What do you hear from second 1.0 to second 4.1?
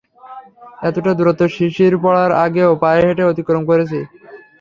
দূরত্ব শিশির পড়ার আগেও পায়ে হেঁটে অতিক্রম করেছি!